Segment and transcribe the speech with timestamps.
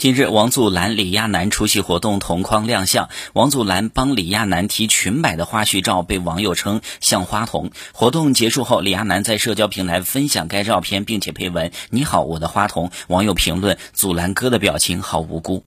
[0.00, 3.10] 近日，王祖蓝、李亚男出席活动同框亮相。
[3.34, 7.70] 王祖蓝帮李亚男提裙摆的花絮照被网友称像花童。
[7.92, 12.90] 活动结束后，李亚男在社交平台分享该照片，并且配文：你好，我的花童。
[13.08, 15.58] 网友评论：祖蓝哥的表情好无辜。